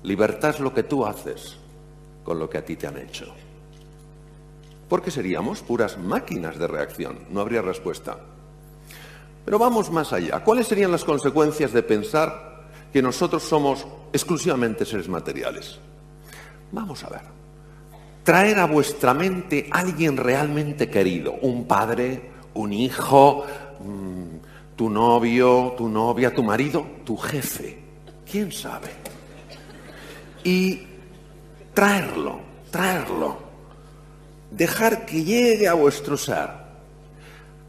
libertad 0.03 0.51
es 0.51 0.61
lo 0.61 0.75
que 0.75 0.83
tú 0.83 1.07
haces 1.07 1.57
con 2.25 2.39
lo 2.39 2.51
que 2.51 2.59
a 2.59 2.65
ti 2.65 2.75
te 2.75 2.87
han 2.87 2.99
hecho. 2.99 3.33
Porque 4.89 5.11
seríamos 5.11 5.61
puras 5.63 5.97
máquinas 5.99 6.59
de 6.59 6.67
reacción, 6.67 7.21
no 7.31 7.41
habría 7.41 7.63
respuesta. 7.63 8.19
Pero 9.45 9.59
vamos 9.59 9.91
más 9.91 10.13
allá. 10.13 10.43
¿Cuáles 10.43 10.67
serían 10.67 10.91
las 10.91 11.05
consecuencias 11.05 11.73
de 11.73 11.83
pensar 11.83 12.54
que 12.95 13.03
nosotros 13.03 13.43
somos 13.43 13.85
exclusivamente 14.13 14.85
seres 14.85 15.09
materiales? 15.09 15.81
Vamos 16.71 17.03
a 17.03 17.11
ver. 17.11 17.23
Traer 18.23 18.61
a 18.61 18.67
vuestra 18.67 19.13
mente 19.13 19.69
a 19.73 19.81
alguien 19.81 20.17
realmente 20.17 20.89
querido, 20.89 21.35
un 21.43 21.67
padre, 21.67 22.31
un 22.55 22.73
hijo, 22.73 23.45
mm, 23.81 24.77
tu 24.77 24.89
novio, 24.89 25.75
tu 25.77 25.89
novia, 25.89 26.33
tu 26.33 26.45
marido, 26.45 26.87
tu 27.05 27.17
jefe, 27.17 27.81
quién 28.31 28.53
sabe. 28.53 28.91
Y 30.45 30.87
traerlo, 31.75 32.39
traerlo, 32.71 33.39
dejar 34.53 35.05
que 35.05 35.25
llegue 35.25 35.67
a 35.67 35.75
vuestro 35.75 36.17
ser 36.17 36.65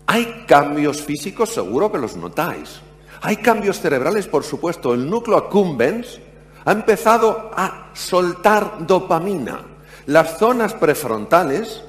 hay 0.07 0.45
cambios 0.47 1.01
físicos, 1.01 1.49
seguro 1.49 1.91
que 1.91 1.97
los 1.97 2.15
notáis. 2.15 2.79
Hay 3.21 3.37
cambios 3.37 3.79
cerebrales, 3.79 4.27
por 4.27 4.43
supuesto. 4.43 4.93
El 4.93 5.09
núcleo 5.09 5.37
accumbens 5.37 6.19
ha 6.65 6.71
empezado 6.71 7.51
a 7.55 7.89
soltar 7.93 8.85
dopamina. 8.85 9.59
Las 10.07 10.37
zonas 10.37 10.73
prefrontales 10.73 11.83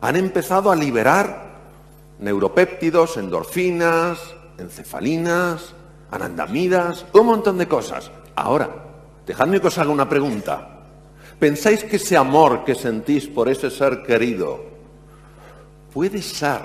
han 0.00 0.16
empezado 0.16 0.70
a 0.70 0.76
liberar 0.76 1.48
neuropéptidos, 2.18 3.16
endorfinas, 3.16 4.18
encefalinas, 4.58 5.74
anandamidas, 6.10 7.06
un 7.12 7.26
montón 7.26 7.58
de 7.58 7.68
cosas. 7.68 8.10
Ahora, 8.34 8.70
dejadme 9.26 9.60
que 9.60 9.68
os 9.68 9.78
haga 9.78 9.90
una 9.90 10.08
pregunta. 10.08 10.80
¿Pensáis 11.38 11.84
que 11.84 11.96
ese 11.96 12.16
amor 12.16 12.64
que 12.64 12.74
sentís 12.74 13.28
por 13.28 13.48
ese 13.48 13.70
ser 13.70 14.02
querido 14.02 14.64
puede 15.92 16.20
ser 16.22 16.60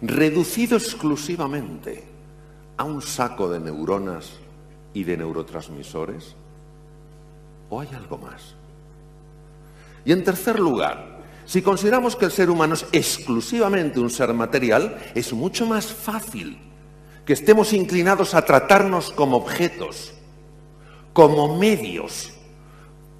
reducido 0.00 0.78
exclusivamente 0.78 2.09
a 2.80 2.84
un 2.84 3.02
saco 3.02 3.46
de 3.50 3.60
neuronas 3.60 4.30
y 4.94 5.04
de 5.04 5.18
neurotransmisores? 5.18 6.34
¿O 7.68 7.78
hay 7.78 7.88
algo 7.94 8.16
más? 8.16 8.54
Y 10.02 10.12
en 10.12 10.24
tercer 10.24 10.58
lugar, 10.58 11.18
si 11.44 11.60
consideramos 11.60 12.16
que 12.16 12.24
el 12.24 12.30
ser 12.30 12.48
humano 12.48 12.72
es 12.72 12.86
exclusivamente 12.90 14.00
un 14.00 14.08
ser 14.08 14.32
material, 14.32 14.96
es 15.14 15.30
mucho 15.34 15.66
más 15.66 15.92
fácil 15.92 16.58
que 17.26 17.34
estemos 17.34 17.74
inclinados 17.74 18.32
a 18.32 18.46
tratarnos 18.46 19.10
como 19.10 19.36
objetos, 19.36 20.14
como 21.12 21.58
medios 21.58 22.30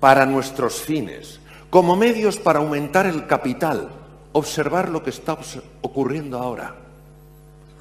para 0.01 0.25
nuestros 0.25 0.81
fines, 0.81 1.39
como 1.69 1.97
medios 1.97 2.39
para 2.39 2.61
aumentar 2.61 3.05
el 3.05 3.27
capital, 3.27 3.91
observar 4.33 4.89
lo 4.89 5.03
que 5.03 5.11
está 5.11 5.37
ocurriendo 5.83 6.39
ahora. 6.39 6.77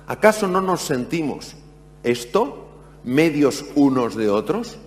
¿Acaso 0.07 0.45
no 0.45 0.59
nos 0.59 0.81
sentimos 0.81 1.55
esto 2.03 2.67
medios 3.03 3.65
unos 3.75 4.15
de 4.15 4.29
otros? 4.29 4.77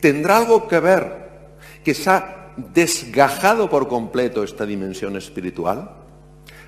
¿Tendrá 0.00 0.38
algo 0.38 0.68
que 0.68 0.80
ver 0.80 1.56
que 1.84 1.94
se 1.94 2.10
ha 2.10 2.52
desgajado 2.56 3.70
por 3.70 3.88
completo 3.88 4.42
esta 4.42 4.66
dimensión 4.66 5.16
espiritual? 5.16 5.90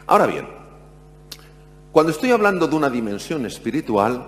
Ahora 0.06 0.26
bien, 0.26 0.46
cuando 1.92 2.12
estoy 2.12 2.30
hablando 2.30 2.66
de 2.66 2.76
una 2.76 2.90
dimensión 2.90 3.46
espiritual, 3.46 4.26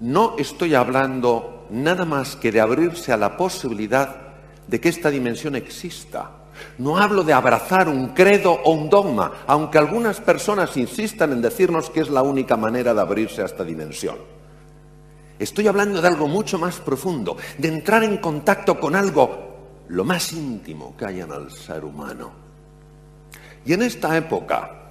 no 0.00 0.34
estoy 0.38 0.74
hablando 0.74 1.66
nada 1.70 2.04
más 2.04 2.36
que 2.36 2.52
de 2.52 2.60
abrirse 2.60 3.12
a 3.12 3.16
la 3.16 3.36
posibilidad 3.36 4.16
de 4.66 4.80
que 4.80 4.88
esta 4.88 5.10
dimensión 5.10 5.56
exista 5.56 6.30
no 6.78 6.98
hablo 6.98 7.22
de 7.22 7.32
abrazar 7.32 7.88
un 7.88 8.08
credo 8.08 8.52
o 8.52 8.72
un 8.72 8.88
dogma, 8.88 9.32
aunque 9.46 9.78
algunas 9.78 10.20
personas 10.20 10.76
insistan 10.76 11.32
en 11.32 11.42
decirnos 11.42 11.90
que 11.90 12.00
es 12.00 12.10
la 12.10 12.22
única 12.22 12.56
manera 12.56 12.94
de 12.94 13.00
abrirse 13.00 13.42
a 13.42 13.46
esta 13.46 13.64
dimensión. 13.64 14.16
Estoy 15.38 15.66
hablando 15.66 16.00
de 16.00 16.08
algo 16.08 16.28
mucho 16.28 16.58
más 16.58 16.80
profundo, 16.80 17.36
de 17.58 17.68
entrar 17.68 18.04
en 18.04 18.18
contacto 18.18 18.78
con 18.80 18.94
algo 18.94 19.46
lo 19.88 20.04
más 20.04 20.32
íntimo 20.32 20.96
que 20.96 21.06
hay 21.06 21.20
en 21.20 21.30
el 21.30 21.50
ser 21.50 21.84
humano. 21.84 22.32
Y 23.64 23.72
en 23.72 23.82
esta 23.82 24.16
época 24.16 24.86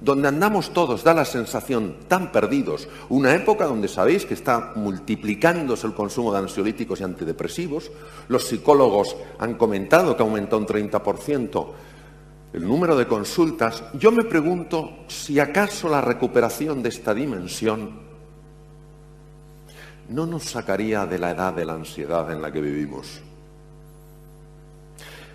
donde 0.00 0.28
andamos 0.28 0.72
todos, 0.72 1.02
da 1.02 1.12
la 1.12 1.24
sensación 1.24 1.96
tan 2.06 2.30
perdidos, 2.30 2.88
una 3.08 3.34
época 3.34 3.66
donde 3.66 3.88
sabéis 3.88 4.24
que 4.24 4.34
está 4.34 4.72
multiplicándose 4.76 5.86
el 5.86 5.94
consumo 5.94 6.32
de 6.32 6.38
ansiolíticos 6.38 7.00
y 7.00 7.04
antidepresivos, 7.04 7.90
los 8.28 8.46
psicólogos 8.46 9.16
han 9.38 9.54
comentado 9.54 10.16
que 10.16 10.22
aumentó 10.22 10.56
un 10.58 10.66
30% 10.66 11.66
el 12.52 12.66
número 12.66 12.96
de 12.96 13.06
consultas, 13.06 13.84
yo 13.94 14.10
me 14.10 14.24
pregunto 14.24 15.04
si 15.06 15.38
acaso 15.38 15.88
la 15.88 16.00
recuperación 16.00 16.82
de 16.82 16.88
esta 16.88 17.12
dimensión 17.12 18.07
no 20.08 20.26
nos 20.26 20.44
sacaría 20.44 21.06
de 21.06 21.18
la 21.18 21.30
edad 21.30 21.52
de 21.52 21.64
la 21.64 21.74
ansiedad 21.74 22.30
en 22.32 22.40
la 22.40 22.50
que 22.50 22.60
vivimos. 22.60 23.20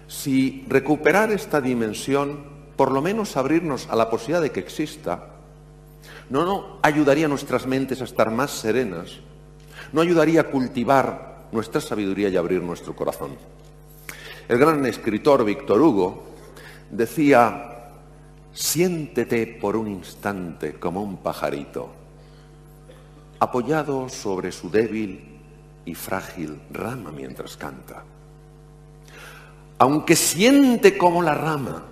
Si 0.07 0.65
recuperar 0.67 1.31
esta 1.31 1.61
dimensión, 1.61 2.43
por 2.75 2.91
lo 2.91 3.01
menos 3.01 3.37
abrirnos 3.37 3.87
a 3.89 3.95
la 3.95 4.09
posibilidad 4.09 4.41
de 4.41 4.51
que 4.51 4.59
exista, 4.59 5.27
no, 6.29 6.45
no 6.45 6.79
ayudaría 6.81 7.25
a 7.25 7.29
nuestras 7.29 7.67
mentes 7.67 8.01
a 8.01 8.05
estar 8.05 8.31
más 8.31 8.51
serenas, 8.51 9.19
no 9.91 10.01
ayudaría 10.01 10.41
a 10.41 10.49
cultivar 10.49 11.47
nuestra 11.51 11.81
sabiduría 11.81 12.29
y 12.29 12.37
abrir 12.37 12.61
nuestro 12.61 12.95
corazón. 12.95 13.37
El 14.47 14.57
gran 14.57 14.85
escritor 14.85 15.45
Víctor 15.45 15.81
Hugo 15.81 16.23
decía, 16.91 17.91
siéntete 18.51 19.47
por 19.59 19.75
un 19.75 19.87
instante 19.87 20.73
como 20.73 21.01
un 21.01 21.17
pajarito, 21.17 22.02
apoyado 23.43 24.09
sobre 24.09 24.51
su 24.51 24.69
débil 24.69 25.39
y 25.85 25.95
frágil 25.95 26.61
rama 26.71 27.11
mientras 27.11 27.57
canta. 27.57 28.03
Aunque 29.77 30.15
siente 30.15 30.97
como 30.97 31.21
la 31.21 31.33
rama 31.33 31.83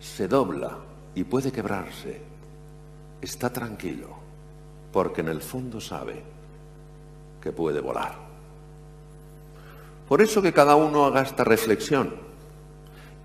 se 0.00 0.28
dobla 0.28 0.78
y 1.14 1.24
puede 1.24 1.52
quebrarse, 1.52 2.20
está 3.20 3.50
tranquilo, 3.50 4.08
porque 4.92 5.20
en 5.20 5.28
el 5.28 5.42
fondo 5.42 5.80
sabe 5.80 6.22
que 7.40 7.52
puede 7.52 7.80
volar. 7.80 8.16
Por 10.08 10.22
eso 10.22 10.42
que 10.42 10.52
cada 10.52 10.74
uno 10.74 11.04
haga 11.04 11.22
esta 11.22 11.44
reflexión 11.44 12.14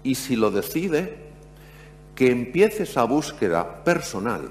y 0.04 0.16
si 0.16 0.36
lo 0.36 0.52
decide, 0.52 1.28
que 2.16 2.32
empiece 2.32 2.84
esa 2.84 3.04
búsqueda 3.04 3.84
personal 3.84 4.50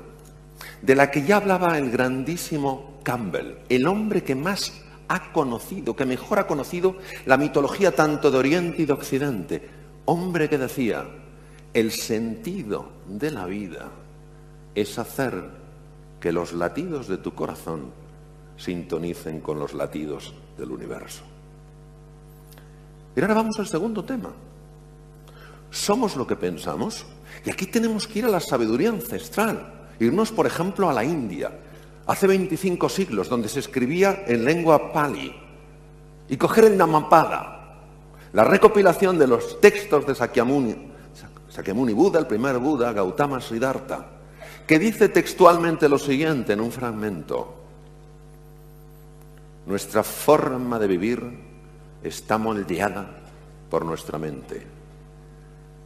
de 0.83 0.95
la 0.95 1.11
que 1.11 1.25
ya 1.25 1.37
hablaba 1.37 1.79
el 1.79 1.91
grandísimo 1.91 2.99
Campbell, 3.03 3.59
el 3.69 3.87
hombre 3.87 4.23
que 4.23 4.35
más 4.35 4.83
ha 5.09 5.33
conocido, 5.33 5.95
que 5.95 6.05
mejor 6.05 6.39
ha 6.39 6.47
conocido 6.47 6.97
la 7.25 7.37
mitología 7.37 7.95
tanto 7.95 8.31
de 8.31 8.39
Oriente 8.39 8.83
y 8.83 8.87
de 8.87 8.93
Occidente, 8.93 9.69
hombre 10.05 10.49
que 10.49 10.59
decía, 10.59 11.05
el 11.73 11.93
sentido 11.93 12.89
de 13.07 13.31
la 13.31 13.47
vida 13.47 13.91
es 14.75 14.99
hacer 14.99 15.51
que 16.21 16.33
los 16.33 16.53
latidos 16.53 17.09
de 17.09 17.19
tu 17.19 17.35
corazón 17.35 17.93
sintonicen 18.57 19.41
con 19.41 19.59
los 19.59 19.75
latidos 19.75 20.35
del 20.57 20.71
universo. 20.71 21.23
Y 23.15 23.21
ahora 23.21 23.35
vamos 23.35 23.59
al 23.59 23.67
segundo 23.67 24.05
tema. 24.05 24.31
¿Somos 25.71 26.17
lo 26.17 26.27
que 26.27 26.37
pensamos? 26.37 27.07
Y 27.45 27.51
aquí 27.51 27.67
tenemos 27.67 28.07
que 28.07 28.21
ir 28.21 28.25
a 28.25 28.31
la 28.31 28.41
sabiduría 28.41 28.91
ancestral, 28.91 29.76
irnos, 30.01 30.33
por 30.33 30.47
ejemplo, 30.47 30.89
a 30.89 30.93
la 30.93 31.05
India, 31.05 31.51
hace 32.07 32.27
25 32.27 32.89
siglos, 32.89 33.29
donde 33.29 33.49
se 33.49 33.61
escribía 33.61 34.25
en 34.27 34.45
lengua 34.45 34.93
pali, 34.93 35.35
y 36.29 36.37
coger 36.37 36.65
el 36.65 36.77
Namapada, 36.77 37.57
la 38.33 38.45
recopilación 38.45 39.19
de 39.19 39.27
los 39.27 39.61
textos 39.61 40.07
de 40.07 40.15
Sakyamuni, 40.15 41.93
Buda, 41.93 42.19
el 42.19 42.27
primer 42.27 42.59
Buda, 42.59 42.93
Gautama 42.93 43.41
Siddhartha, 43.41 44.07
que 44.67 44.79
dice 44.79 45.09
textualmente 45.09 45.89
lo 45.89 45.99
siguiente 45.99 46.53
en 46.53 46.61
un 46.61 46.73
fragmento. 46.73 47.55
Nuestra 49.67 50.03
forma 50.03 50.79
de 50.79 50.87
vivir 50.87 51.23
está 52.03 52.39
moldeada 52.39 53.09
por 53.71 53.85
nuestra 53.85 54.19
mente. 54.19 54.67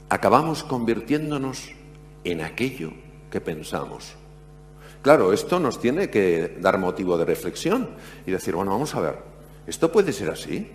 Acabamos 0.09 0.64
convirtiéndonos 0.64 1.71
en 2.25 2.40
aquello 2.40 2.93
que 3.30 3.40
pensamos. 3.40 4.14
Claro, 5.02 5.32
esto 5.32 5.58
nos 5.58 5.80
tiene 5.80 6.10
que 6.10 6.58
dar 6.60 6.78
motivo 6.78 7.16
de 7.16 7.25
reflexión 7.25 7.90
y 8.26 8.30
decir, 8.30 8.54
bueno, 8.54 8.72
vamos 8.72 8.94
a 8.94 9.00
ver, 9.00 9.16
¿esto 9.66 9.90
puede 9.90 10.12
ser 10.12 10.30
así? 10.30 10.70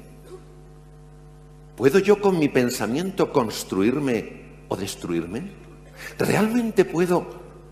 ¿Puedo 1.76 2.00
yo 2.00 2.20
con 2.20 2.40
mi 2.40 2.50
pensamiento 2.50 3.32
construirme 3.32 4.46
o 4.70 4.76
destruirme? 4.76 5.52
¿Realmente 6.18 6.86
puedo 6.86 7.28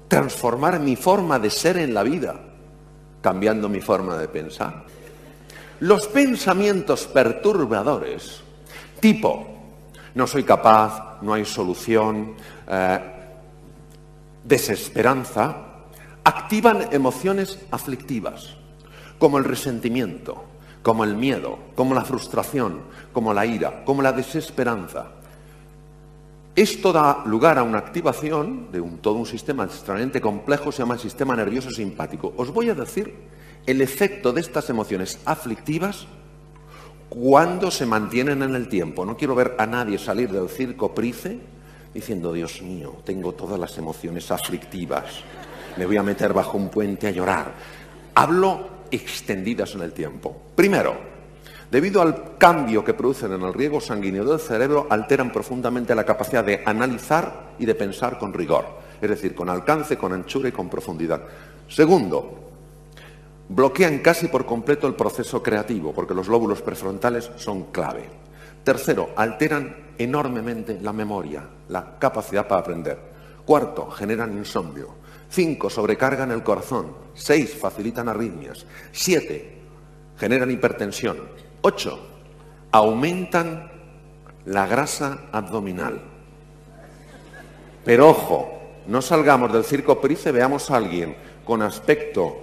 transformar 0.07 0.79
mi 0.79 0.95
forma 0.95 1.39
de 1.39 1.49
ser 1.49 1.77
en 1.77 1.93
la 1.93 2.03
vida 2.03 2.39
cambiando 3.21 3.69
mi 3.69 3.81
forma 3.81 4.17
de 4.17 4.27
pensar? 4.27 4.83
Los 5.79 6.07
pensamientos 6.07 7.07
perturbadores, 7.07 8.41
tipo, 8.99 9.47
no 10.13 10.27
soy 10.27 10.43
capaz, 10.43 11.21
no 11.21 11.33
hay 11.33 11.45
solución, 11.45 12.35
eh, 12.67 12.99
desesperanza, 14.43 15.55
activan 16.23 16.87
emociones 16.91 17.59
aflictivas, 17.71 18.55
como 19.17 19.37
el 19.37 19.43
resentimiento, 19.43 20.43
como 20.81 21.03
el 21.03 21.15
miedo, 21.15 21.59
como 21.75 21.95
la 21.95 22.03
frustración, 22.03 22.81
como 23.11 23.33
la 23.33 23.45
ira, 23.45 23.83
como 23.85 24.01
la 24.01 24.11
desesperanza. 24.11 25.07
Esto 26.55 26.93
da 26.93 27.23
lugar 27.25 27.57
a 27.57 27.63
una 27.63 27.79
activación 27.79 28.71
de 28.71 28.79
todo 29.01 29.15
un 29.15 29.25
sistema 29.25 29.63
extremadamente 29.63 30.21
complejo, 30.21 30.71
se 30.71 30.79
llama 30.79 30.93
el 30.93 30.99
sistema 30.99 31.35
nervioso 31.35 31.71
simpático. 31.71 32.33
Os 32.37 32.51
voy 32.51 32.69
a 32.69 32.75
decir 32.75 33.11
el 33.65 33.81
efecto 33.81 34.31
de 34.33 34.41
estas 34.41 34.69
emociones 34.69 35.19
aflictivas 35.25 36.05
cuando 37.09 37.71
se 37.71 37.85
mantienen 37.85 38.43
en 38.43 38.53
el 38.55 38.67
tiempo. 38.67 39.05
No 39.05 39.17
quiero 39.17 39.35
ver 39.35 39.55
a 39.57 39.65
nadie 39.65 39.97
salir 39.97 40.31
del 40.31 40.49
circo 40.49 40.93
Price 40.93 41.39
diciendo, 41.93 42.33
Dios 42.33 42.61
mío, 42.61 42.97
tengo 43.03 43.33
todas 43.33 43.59
las 43.59 43.77
emociones 43.77 44.31
aflictivas, 44.31 45.05
me 45.77 45.85
voy 45.85 45.97
a 45.97 46.03
meter 46.03 46.33
bajo 46.33 46.57
un 46.57 46.69
puente 46.69 47.07
a 47.07 47.11
llorar. 47.11 47.53
Hablo 48.15 48.67
extendidas 48.91 49.73
en 49.75 49.81
el 49.81 49.93
tiempo. 49.93 50.35
Primero, 50.55 50.95
debido 51.71 52.01
al 52.01 52.37
cambio 52.37 52.83
que 52.83 52.93
producen 52.93 53.33
en 53.33 53.41
el 53.41 53.53
riego 53.53 53.81
sanguíneo 53.81 54.23
del 54.23 54.39
cerebro, 54.39 54.87
alteran 54.89 55.31
profundamente 55.31 55.95
la 55.95 56.05
capacidad 56.05 56.43
de 56.43 56.61
analizar 56.65 57.53
y 57.57 57.65
de 57.65 57.75
pensar 57.75 58.19
con 58.19 58.33
rigor, 58.33 58.65
es 59.01 59.09
decir, 59.09 59.33
con 59.33 59.49
alcance, 59.49 59.97
con 59.97 60.13
anchura 60.13 60.49
y 60.49 60.51
con 60.51 60.69
profundidad. 60.69 61.21
Segundo, 61.67 62.39
bloquean 63.49 63.99
casi 63.99 64.27
por 64.27 64.45
completo 64.45 64.87
el 64.87 64.93
proceso 64.93 65.41
creativo, 65.41 65.93
porque 65.93 66.13
los 66.13 66.27
lóbulos 66.27 66.61
prefrontales 66.61 67.31
son 67.37 67.71
clave. 67.71 68.09
Tercero, 68.63 69.09
alteran 69.15 69.82
enormemente 69.97 70.79
la 70.81 70.93
memoria, 70.93 71.47
la 71.69 71.97
capacidad 71.99 72.47
para 72.47 72.61
aprender. 72.61 72.99
Cuarto, 73.45 73.89
generan 73.91 74.37
insomnio. 74.37 74.95
Cinco, 75.29 75.69
sobrecargan 75.69 76.31
el 76.31 76.43
corazón. 76.43 76.95
Seis, 77.13 77.55
facilitan 77.55 78.07
arritmias. 78.07 78.65
Siete, 78.91 79.57
generan 80.17 80.51
hipertensión. 80.51 81.17
Ocho, 81.61 81.99
aumentan 82.71 83.71
la 84.45 84.67
grasa 84.67 85.25
abdominal. 85.31 86.01
Pero 87.83 88.09
ojo, 88.09 88.61
no 88.87 89.01
salgamos 89.01 89.51
del 89.51 89.63
circo 89.63 89.99
Price, 89.99 90.31
veamos 90.31 90.69
a 90.71 90.77
alguien 90.77 91.15
con 91.45 91.61
aspecto 91.61 92.41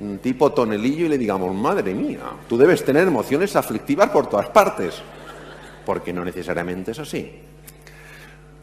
un 0.00 0.18
tipo 0.18 0.52
tonelillo 0.52 1.06
y 1.06 1.08
le 1.08 1.18
digamos, 1.18 1.54
madre 1.54 1.94
mía, 1.94 2.22
tú 2.48 2.56
debes 2.56 2.84
tener 2.84 3.06
emociones 3.06 3.54
aflictivas 3.54 4.08
por 4.10 4.28
todas 4.28 4.48
partes, 4.48 5.02
porque 5.84 6.12
no 6.12 6.24
necesariamente 6.24 6.92
es 6.92 6.98
así. 6.98 7.42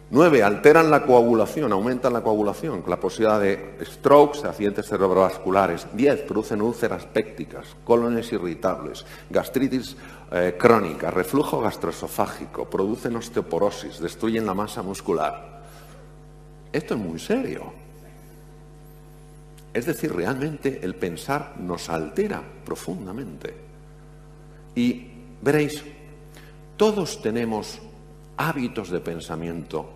Nueve, 0.10 0.42
alteran 0.42 0.90
la 0.90 1.04
coagulación, 1.04 1.74
aumentan 1.74 2.14
la 2.14 2.22
coagulación, 2.22 2.82
la 2.88 2.98
posibilidad 2.98 3.42
de 3.42 3.78
strokes, 3.84 4.46
accidentes 4.46 4.88
cerebrovasculares. 4.88 5.86
Diez, 5.92 6.22
producen 6.22 6.62
úlceras 6.62 7.06
pécticas, 7.06 7.76
colones 7.84 8.32
irritables, 8.32 9.06
gastritis 9.30 9.98
eh, 10.32 10.56
crónica, 10.58 11.12
reflujo 11.12 11.60
gastroesofágico, 11.60 12.70
producen 12.70 13.18
osteoporosis, 13.18 14.00
destruyen 14.00 14.46
la 14.46 14.54
masa 14.54 14.82
muscular. 14.82 15.62
Esto 16.72 16.94
es 16.94 17.00
muy 17.02 17.20
serio. 17.20 17.74
Es 19.74 19.86
decir, 19.86 20.16
realmente 20.16 20.80
el 20.84 20.96
pensar 20.96 21.56
nos 21.60 21.90
altera 21.90 22.42
profundamente. 22.64 23.54
Y 24.74 25.12
veréis, 25.42 25.84
todos 26.78 27.22
tenemos 27.22 27.80
hábitos 28.38 28.90
de 28.90 29.00
pensamiento, 29.00 29.90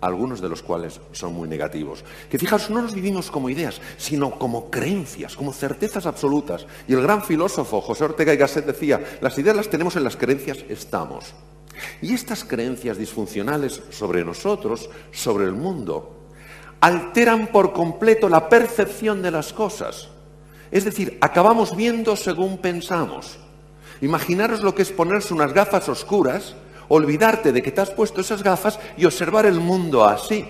algunos 0.00 0.40
de 0.40 0.48
los 0.48 0.62
cuales 0.62 1.00
son 1.12 1.34
muy 1.34 1.48
negativos. 1.48 2.04
Que 2.30 2.38
fijaos, 2.38 2.70
no 2.70 2.82
los 2.82 2.94
vivimos 2.94 3.30
como 3.30 3.50
ideas, 3.50 3.80
sino 3.98 4.30
como 4.38 4.70
creencias, 4.70 5.36
como 5.36 5.52
certezas 5.52 6.06
absolutas. 6.06 6.66
Y 6.88 6.94
el 6.94 7.02
gran 7.02 7.22
filósofo 7.22 7.80
José 7.80 8.04
Ortega 8.04 8.32
y 8.32 8.36
Gasset 8.36 8.64
decía, 8.64 9.18
las 9.20 9.38
ideas 9.38 9.56
las 9.56 9.68
tenemos 9.68 9.96
en 9.96 10.04
las 10.04 10.16
creencias, 10.16 10.64
estamos. 10.68 11.34
Y 12.00 12.14
estas 12.14 12.44
creencias 12.44 12.98
disfuncionales 12.98 13.82
sobre 13.90 14.24
nosotros, 14.24 14.88
sobre 15.12 15.44
el 15.44 15.52
mundo, 15.52 16.28
alteran 16.80 17.48
por 17.48 17.72
completo 17.72 18.28
la 18.28 18.48
percepción 18.48 19.22
de 19.22 19.30
las 19.30 19.52
cosas. 19.52 20.08
Es 20.70 20.84
decir, 20.84 21.18
acabamos 21.20 21.76
viendo 21.76 22.16
según 22.16 22.58
pensamos. 22.58 23.38
Imaginaros 24.00 24.62
lo 24.62 24.74
que 24.74 24.82
es 24.82 24.92
ponerse 24.92 25.34
unas 25.34 25.52
gafas 25.52 25.88
oscuras, 25.88 26.54
olvidarte 26.88 27.52
de 27.52 27.62
que 27.62 27.72
te 27.72 27.80
has 27.80 27.90
puesto 27.90 28.20
esas 28.20 28.42
gafas 28.42 28.78
y 28.96 29.04
observar 29.04 29.46
el 29.46 29.60
mundo 29.60 30.04
así. 30.04 30.48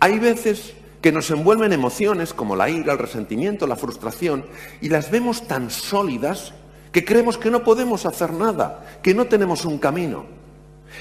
Hay 0.00 0.18
veces 0.18 0.74
que 1.02 1.12
nos 1.12 1.30
envuelven 1.30 1.72
emociones 1.72 2.34
como 2.34 2.56
la 2.56 2.68
ira, 2.68 2.92
el 2.92 2.98
resentimiento, 2.98 3.66
la 3.66 3.76
frustración, 3.76 4.44
y 4.80 4.88
las 4.88 5.10
vemos 5.10 5.46
tan 5.46 5.70
sólidas 5.70 6.52
que 6.92 7.04
creemos 7.04 7.38
que 7.38 7.50
no 7.50 7.62
podemos 7.62 8.06
hacer 8.06 8.32
nada, 8.32 8.98
que 9.02 9.14
no 9.14 9.26
tenemos 9.26 9.64
un 9.64 9.78
camino. 9.78 10.24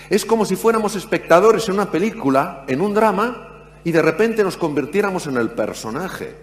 Es 0.09 0.25
como 0.25 0.45
si 0.45 0.55
fuéramos 0.55 0.95
espectadores 0.95 1.67
en 1.67 1.75
una 1.75 1.91
película, 1.91 2.63
en 2.67 2.81
un 2.81 2.93
drama, 2.93 3.47
y 3.83 3.91
de 3.91 4.01
repente 4.01 4.43
nos 4.43 4.57
convirtiéramos 4.57 5.27
en 5.27 5.37
el 5.37 5.51
personaje. 5.51 6.35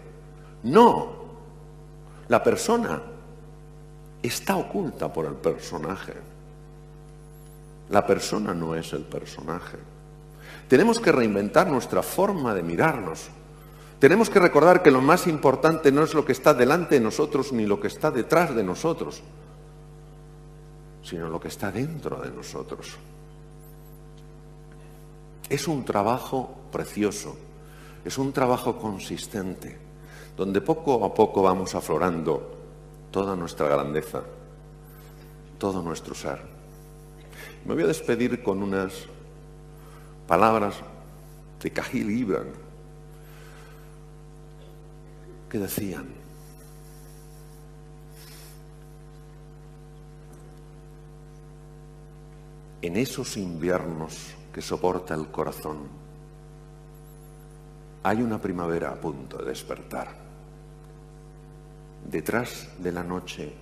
No, 0.62 1.12
la 2.28 2.42
persona 2.42 3.02
está 4.26 4.56
oculta 4.56 5.12
por 5.12 5.26
el 5.26 5.34
personaje. 5.34 6.14
La 7.90 8.06
persona 8.06 8.54
no 8.54 8.74
es 8.74 8.92
el 8.92 9.02
personaje. 9.02 9.78
Tenemos 10.68 10.98
que 10.98 11.12
reinventar 11.12 11.68
nuestra 11.68 12.02
forma 12.02 12.52
de 12.54 12.62
mirarnos. 12.62 13.28
Tenemos 13.98 14.28
que 14.28 14.40
recordar 14.40 14.82
que 14.82 14.90
lo 14.90 15.00
más 15.00 15.26
importante 15.26 15.92
no 15.92 16.02
es 16.02 16.12
lo 16.12 16.24
que 16.24 16.32
está 16.32 16.52
delante 16.52 16.96
de 16.96 17.00
nosotros 17.00 17.52
ni 17.52 17.66
lo 17.66 17.80
que 17.80 17.86
está 17.86 18.10
detrás 18.10 18.54
de 18.54 18.64
nosotros, 18.64 19.22
sino 21.02 21.28
lo 21.28 21.40
que 21.40 21.48
está 21.48 21.70
dentro 21.70 22.20
de 22.20 22.30
nosotros. 22.30 22.96
Es 25.48 25.68
un 25.68 25.84
trabajo 25.84 26.56
precioso, 26.72 27.36
es 28.04 28.18
un 28.18 28.32
trabajo 28.32 28.76
consistente, 28.76 29.78
donde 30.36 30.60
poco 30.60 31.04
a 31.04 31.14
poco 31.14 31.42
vamos 31.42 31.74
aflorando 31.76 32.55
toda 33.16 33.34
nuestra 33.34 33.66
grandeza, 33.66 34.24
todo 35.58 35.80
nuestro 35.80 36.14
ser. 36.14 36.38
Me 37.64 37.72
voy 37.72 37.84
a 37.84 37.86
despedir 37.86 38.42
con 38.42 38.62
unas 38.62 38.92
palabras 40.28 40.74
de 41.62 41.70
Cajil 41.70 42.10
Ibran 42.10 42.48
que 45.48 45.58
decían, 45.58 46.08
en 52.82 52.96
esos 52.98 53.38
inviernos 53.38 54.34
que 54.52 54.60
soporta 54.60 55.14
el 55.14 55.28
corazón, 55.28 55.88
hay 58.02 58.20
una 58.20 58.38
primavera 58.38 58.90
a 58.90 59.00
punto 59.00 59.38
de 59.38 59.46
despertar. 59.46 60.25
Detrás 62.10 62.68
de 62.78 62.92
la 62.92 63.02
noche 63.02 63.52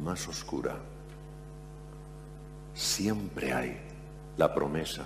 más 0.00 0.28
oscura, 0.28 0.76
siempre 2.72 3.52
hay 3.52 3.76
la 4.36 4.54
promesa 4.54 5.02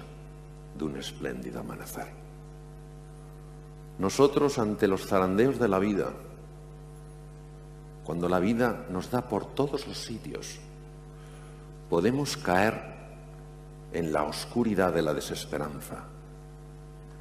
de 0.77 0.85
un 0.85 0.99
espléndido 0.99 1.61
amanecer. 1.61 2.09
Nosotros 3.99 4.59
ante 4.59 4.87
los 4.87 5.07
zarandeos 5.07 5.59
de 5.59 5.67
la 5.67 5.79
vida, 5.79 6.11
cuando 8.05 8.29
la 8.29 8.39
vida 8.39 8.85
nos 8.91 9.11
da 9.11 9.27
por 9.27 9.47
todos 9.55 9.87
los 9.87 9.97
sitios, 9.97 10.59
podemos 11.89 12.37
caer 12.37 12.83
en 13.95 14.13
la 14.13 14.25
oscuridad 14.25 14.93
de 14.93 15.01
la 15.01 15.15
desesperanza 15.15 16.05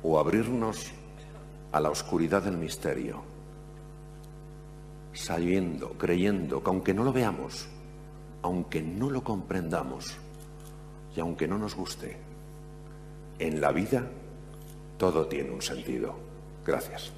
o 0.03 0.19
abrirnos 0.19 0.91
a 1.71 1.79
la 1.79 1.89
oscuridad 1.89 2.43
del 2.43 2.57
misterio, 2.57 3.36
sabiendo, 5.17 5.93
creyendo 5.97 6.63
que 6.63 6.69
aunque 6.69 6.93
no 6.93 7.03
lo 7.03 7.11
veamos, 7.11 7.67
aunque 8.43 8.81
no 8.81 9.09
lo 9.09 9.23
comprendamos 9.23 10.15
y 11.15 11.19
aunque 11.19 11.47
no 11.47 11.57
nos 11.57 11.75
guste, 11.75 12.17
en 13.39 13.59
la 13.59 13.71
vida 13.71 14.07
todo 14.97 15.27
tiene 15.27 15.51
un 15.51 15.61
sentido. 15.61 16.15
Gracias. 16.65 17.16